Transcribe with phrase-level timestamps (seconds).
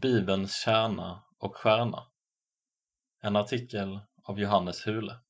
[0.00, 2.12] Bibelns kärna och stjärna.
[3.20, 5.20] En artikel av Johannes Hule.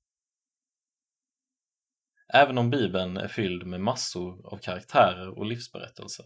[2.28, 6.24] Även om Bibeln är fylld med massor av karaktärer och livsberättelser,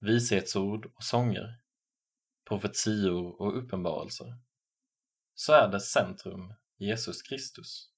[0.00, 1.60] vishetsord och sånger,
[2.48, 4.38] profetior och uppenbarelser,
[5.34, 7.92] så är dess centrum Jesus Kristus.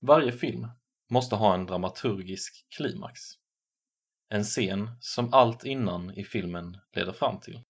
[0.00, 0.68] Varje film
[1.10, 3.41] måste ha en dramaturgisk klimax.
[4.34, 7.62] En scen som allt innan i filmen leder fram till.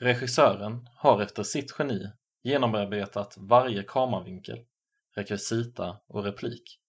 [0.00, 2.10] Regissören har efter sitt geni
[2.42, 4.64] genomarbetat varje kameravinkel,
[5.14, 6.80] rekvisita och replik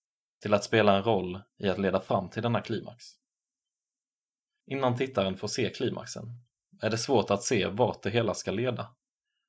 [0.41, 3.05] till att spela en roll i att leda fram till denna klimax.
[4.65, 6.25] Innan tittaren får se klimaxen
[6.81, 8.95] är det svårt att se vart det hela ska leda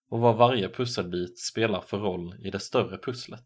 [0.09, 3.45] och vad varje pusselbit spelar för roll i det större pusslet.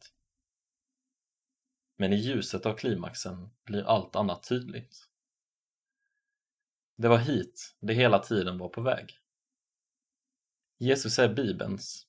[1.97, 5.08] Men i ljuset av klimaxen blir allt annat tydligt.
[7.01, 9.19] Det var hit det hela tiden var på väg.
[10.79, 12.07] Jesus är Bibelns,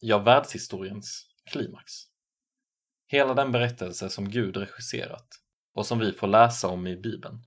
[0.00, 1.92] ja världshistoriens, klimax.
[3.06, 5.28] Hela den berättelse som Gud regisserat
[5.72, 7.46] och som vi får läsa om i Bibeln,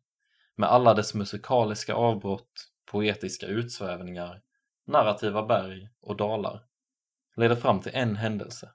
[0.55, 4.41] med alla dess musikaliska avbrott, poetiska utsvävningar,
[4.87, 6.65] narrativa berg och dalar,
[7.35, 8.73] leder fram till en händelse.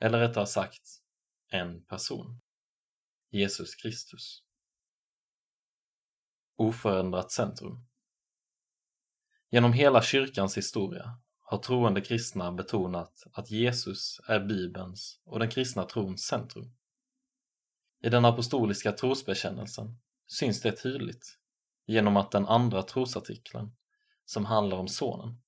[0.00, 0.82] Eller rättare sagt,
[1.48, 2.40] en person.
[3.30, 4.45] Jesus Kristus.
[6.56, 7.86] Oförändrat centrum.
[9.50, 15.84] Genom hela kyrkans historia har troende kristna betonat att Jesus är Bibelns och den kristna
[15.84, 16.76] trons centrum.
[18.02, 21.38] I den apostoliska trosbekännelsen syns det tydligt
[21.86, 23.76] genom att den andra trosartikeln,
[24.24, 25.42] som handlar om Sonen,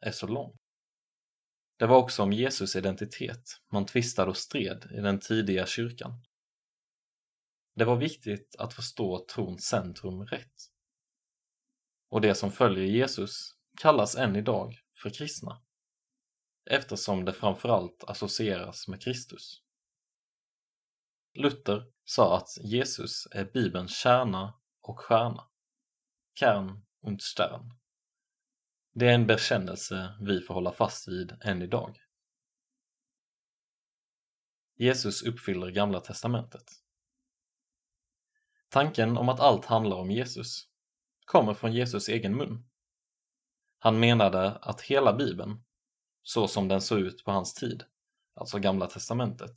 [0.00, 0.58] är så lång.
[1.76, 6.22] Det var också om Jesus identitet man tvistade och stred i den tidiga kyrkan.
[7.74, 10.72] Det var viktigt att förstå trons centrum rätt.
[12.08, 15.62] Och det som följer Jesus kallas än idag för kristna,
[16.70, 19.62] eftersom det framförallt associeras med Kristus.
[21.34, 25.48] Luther sa att Jesus är Bibelns kärna och stjärna,
[26.34, 27.74] ”Kärn und Stern.
[28.94, 31.98] Det är en bekännelse vi får hålla fast vid än idag.
[34.76, 36.81] Jesus uppfyller Gamla testamentet.
[38.72, 40.68] Tanken om att allt handlar om Jesus
[41.24, 42.68] kommer från Jesus egen mun.
[43.78, 45.64] Han menade att hela Bibeln,
[46.22, 47.84] så som den såg ut på hans tid,
[48.34, 49.50] alltså Gamla testamentet,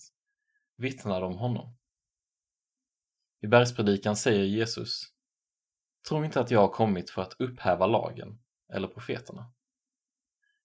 [0.78, 1.78] vittnade om honom.
[3.42, 5.02] I bergspredikan säger Jesus
[6.08, 8.44] Tro inte att jag har kommit för att upphäva lagen
[8.74, 9.54] eller profeterna.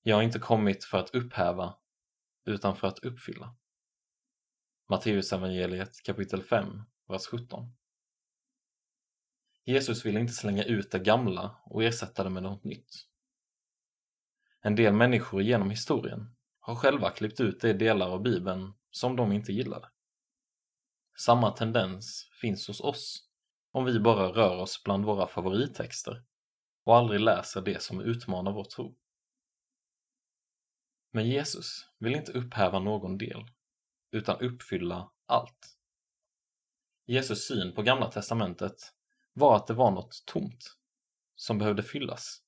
[0.03, 1.75] Jag har inte kommit för att upphäva,
[2.45, 3.57] utan för att uppfylla.
[4.89, 7.80] Matteusevangeliet kapitel 5, vers 17.
[9.65, 13.07] Jesus ville inte slänga ut det gamla och ersätta det med något nytt.
[14.61, 19.33] En del människor genom historien har själva klippt ut de delar av Bibeln som de
[19.33, 19.89] inte gillade.
[21.19, 23.29] Samma tendens finns hos oss
[23.73, 26.25] om vi bara rör oss bland våra favorittexter
[26.85, 28.97] och aldrig läser det som utmanar vår tro.
[31.13, 33.45] Men Jesus vill inte upphäva någon del,
[34.11, 35.77] utan uppfylla allt.
[37.07, 38.95] Jesus syn på Gamla testamentet
[39.33, 40.77] var att det var något tomt
[41.35, 42.43] som behövde fyllas.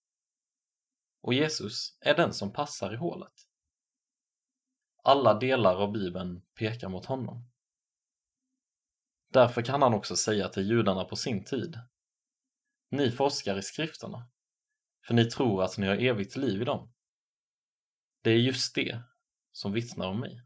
[1.20, 3.32] Och Jesus är den som passar i hålet.
[5.04, 7.50] Alla delar av Bibeln pekar mot honom.
[9.28, 11.80] Därför kan han också säga till judarna på sin tid
[12.90, 14.28] Ni forskar i skrifterna,
[15.06, 16.92] för ni tror att ni har evigt liv i dem.
[18.22, 19.02] Det är just det
[19.52, 20.42] som vittnar om mig.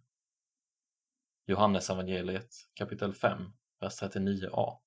[1.47, 4.86] Johannes evangeliet kapitel 5, vers 39a.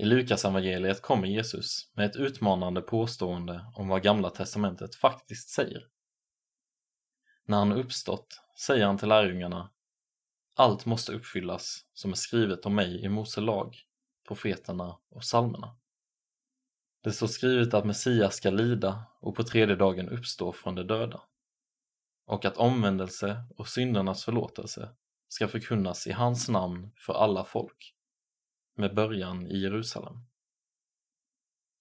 [0.00, 5.86] I Lukas evangeliet kommer Jesus med ett utmanande påstående om vad Gamla testamentet faktiskt säger.
[7.44, 9.70] När han uppstått säger han till lärjungarna
[10.56, 13.76] allt måste uppfyllas som är skrivet om mig i Mose lag,
[14.28, 15.76] profeterna och psalmerna.
[17.02, 21.20] Det står skrivet att Messias ska lida och på tredje dagen uppstå från de döda
[22.26, 24.94] och att omvändelse och syndernas förlåtelse
[25.28, 27.94] ska förkunnas i hans namn för alla folk
[28.74, 30.14] med början i Jerusalem.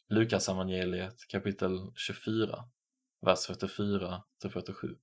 [0.09, 2.69] Lukas evangeliet kapitel 24,
[3.21, 4.97] vers 44 47.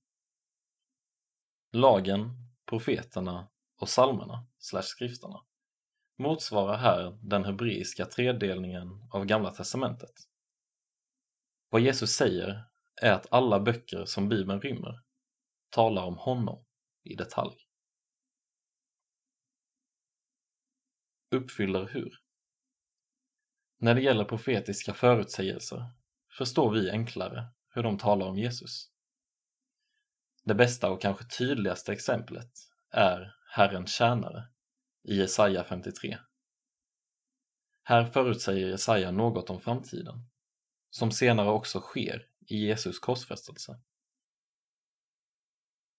[1.71, 2.29] Lagen,
[2.65, 5.45] profeterna och psalmerna, slash skrifterna,
[6.17, 10.13] motsvarar här den hebreiska tredelningen av Gamla testamentet.
[11.69, 12.63] Vad Jesus säger
[13.01, 15.01] är att alla böcker som Bibeln rymmer
[15.69, 16.65] talar om honom
[17.03, 17.66] i detalj.
[21.31, 22.19] Uppfyller hur?
[23.79, 25.85] När det gäller profetiska förutsägelser
[26.37, 28.91] förstår vi enklare hur de talar om Jesus.
[30.43, 32.51] Det bästa och kanske tydligaste exemplet
[32.91, 34.47] är Herrens tjänare
[35.03, 36.17] i Jesaja 53.
[37.83, 40.29] Här förutsäger Jesaja något om framtiden,
[40.89, 43.79] som senare också sker i Jesus korsfästelse.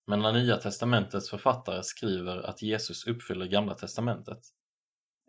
[0.07, 4.41] Men när Nya testamentets författare skriver att Jesus uppfyller Gamla testamentet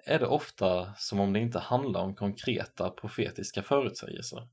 [0.06, 4.48] är det ofta som om det inte handlar om konkreta profetiska förutsägelser.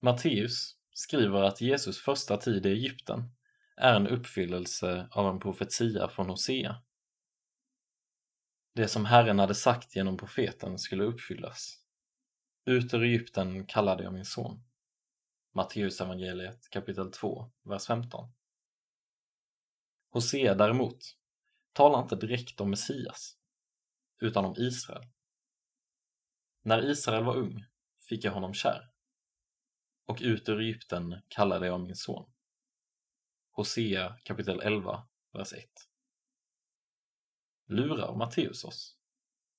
[0.00, 3.30] Matteus skriver att Jesus första tid i Egypten
[3.76, 6.82] är en uppfyllelse av en profetia från Hosea.
[8.74, 11.80] Det som Herren hade sagt genom profeten skulle uppfyllas.
[12.64, 14.64] Ut ur Egypten kallade jag min son.
[15.52, 18.32] Matteus evangeliet kapitel 2, vers 15.
[20.10, 20.98] Hosea däremot
[21.72, 23.36] talar inte direkt om Messias,
[24.24, 25.06] utan om Israel.
[26.62, 27.64] När Israel var ung
[28.08, 28.90] fick jag honom kär,
[30.06, 32.30] och ut ur Egypten kallade jag min son.
[33.50, 35.64] Hosea kapitel 11, vers 1.
[37.66, 38.96] Lurar Matteus oss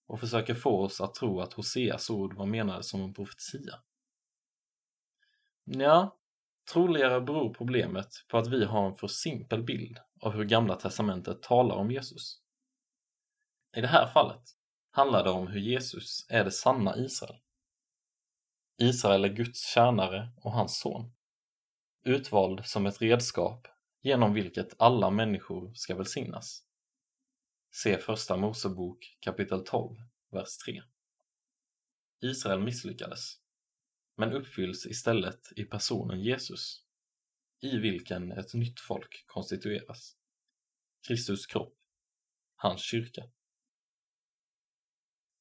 [0.08, 3.80] och försöker få oss att tro att Hoseas ord var menade som en profetia?
[5.64, 6.20] Ja,
[6.74, 11.44] troligare beror problemet på att vi har en för simpel bild av hur Gamla Testamentet
[11.44, 12.44] talar om Jesus.
[13.75, 14.42] I det här fallet
[14.92, 17.39] handlar det om hur Jesus är det sanna Israel.
[18.77, 21.13] Israel är Guds tjänare och hans son,
[22.06, 23.68] utvald som ett redskap
[24.01, 26.63] genom vilket alla människor ska välsignas.
[27.72, 29.95] Se Första Mosebok kapitel 12,
[30.31, 30.83] vers 3.
[32.21, 33.39] Israel misslyckades,
[34.18, 36.83] men uppfylls istället i personen Jesus,
[37.62, 40.18] i vilken ett nytt folk konstitueras.
[41.07, 41.75] Kristus kropp,
[42.56, 43.30] hans kyrka.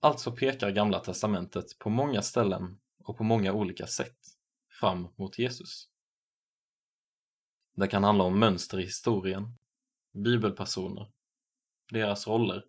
[0.04, 4.18] Alltså pekar Gamla testamentet på många ställen och på många olika sätt
[4.80, 5.88] fram mot Jesus.
[7.76, 9.58] Det kan handla om mönster i historien,
[10.12, 11.12] bibelpersoner,
[11.92, 12.64] deras roller,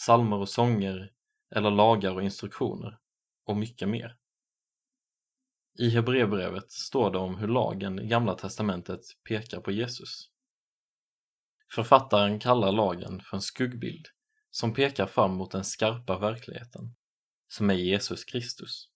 [0.00, 1.12] salmer och sånger
[1.54, 2.98] eller lagar och instruktioner
[3.44, 4.16] och mycket mer.
[5.78, 10.30] I Hebreerbrevet står det om hur lagen i Gamla testamentet pekar på Jesus.
[11.74, 14.06] Författaren kallar lagen för en skuggbild
[14.56, 16.94] som pekar fram mot den skarpa verkligheten,
[17.48, 18.90] som är Jesus Kristus.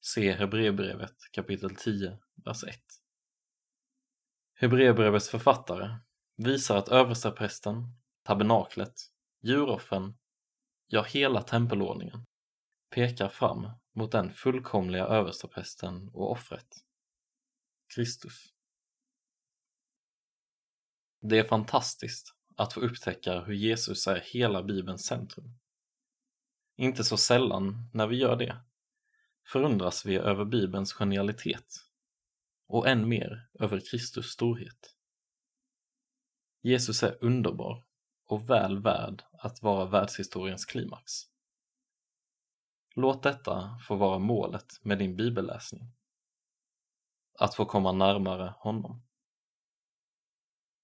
[0.00, 2.80] Se Hebreerbrevet kapitel 10, vers 1.
[4.54, 5.98] Hebreerbrevets författare
[6.36, 8.94] visar att översteprästen, tabernaklet,
[9.42, 10.18] djuroffren,
[10.86, 12.26] ja hela tempelordningen
[12.90, 16.68] pekar fram mot den fullkomliga översteprästen och offret,
[17.94, 18.54] Kristus.
[21.20, 25.58] Det är fantastiskt att få upptäcka hur Jesus är hela Bibelns centrum.
[26.76, 28.56] Inte så sällan, när vi gör det,
[29.46, 31.74] förundras vi över Bibelns genialitet
[32.66, 34.94] och än mer över Kristus storhet.
[36.62, 37.84] Jesus är underbar
[38.26, 41.12] och väl värd att vara världshistoriens klimax.
[42.94, 45.92] Låt detta få vara målet med din bibelläsning.
[47.38, 49.07] Att få komma närmare honom.